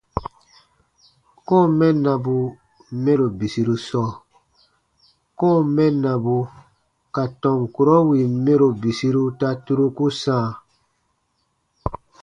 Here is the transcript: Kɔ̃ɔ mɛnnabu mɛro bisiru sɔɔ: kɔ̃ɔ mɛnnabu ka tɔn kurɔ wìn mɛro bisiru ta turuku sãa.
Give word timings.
Kɔ̃ɔ 1.47 1.63
mɛnnabu 1.77 2.35
mɛro 3.03 3.25
bisiru 3.39 3.75
sɔɔ: 3.87 4.09
kɔ̃ɔ 5.39 5.57
mɛnnabu 5.75 6.35
ka 7.13 7.23
tɔn 7.41 7.59
kurɔ 7.75 7.95
wìn 8.09 8.31
mɛro 8.45 8.67
bisiru 8.81 9.23
ta 9.39 9.49
turuku 9.65 10.05
sãa. 10.21 10.47